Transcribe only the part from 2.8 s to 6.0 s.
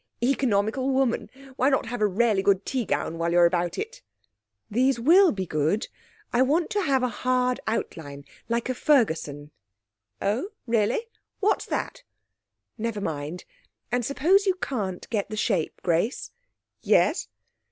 gown while you're about it?' 'These will be good.